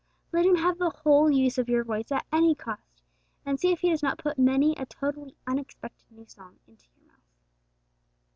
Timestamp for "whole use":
0.89-1.59